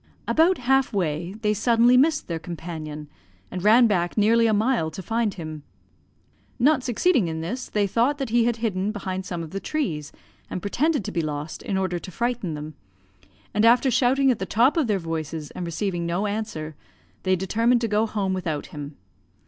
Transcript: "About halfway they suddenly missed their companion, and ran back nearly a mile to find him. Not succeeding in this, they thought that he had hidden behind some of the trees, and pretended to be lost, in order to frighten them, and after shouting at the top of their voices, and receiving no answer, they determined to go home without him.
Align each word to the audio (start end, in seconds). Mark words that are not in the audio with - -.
"About 0.27 0.57
halfway 0.57 1.33
they 1.43 1.53
suddenly 1.53 1.95
missed 1.95 2.27
their 2.27 2.39
companion, 2.39 3.07
and 3.51 3.63
ran 3.63 3.85
back 3.85 4.17
nearly 4.17 4.47
a 4.47 4.51
mile 4.53 4.89
to 4.89 5.01
find 5.03 5.35
him. 5.35 5.61
Not 6.57 6.81
succeeding 6.83 7.27
in 7.27 7.41
this, 7.41 7.69
they 7.69 7.85
thought 7.85 8.17
that 8.17 8.31
he 8.31 8.45
had 8.45 8.55
hidden 8.57 8.91
behind 8.91 9.27
some 9.27 9.43
of 9.43 9.51
the 9.51 9.59
trees, 9.59 10.11
and 10.49 10.59
pretended 10.59 11.05
to 11.05 11.11
be 11.11 11.21
lost, 11.21 11.61
in 11.61 11.77
order 11.77 11.99
to 11.99 12.09
frighten 12.11 12.55
them, 12.55 12.73
and 13.53 13.63
after 13.63 13.91
shouting 13.91 14.31
at 14.31 14.39
the 14.39 14.45
top 14.47 14.75
of 14.75 14.87
their 14.87 14.97
voices, 14.97 15.51
and 15.51 15.67
receiving 15.67 16.07
no 16.07 16.25
answer, 16.25 16.75
they 17.21 17.35
determined 17.35 17.81
to 17.81 17.87
go 17.87 18.07
home 18.07 18.33
without 18.33 18.65
him. 18.73 18.97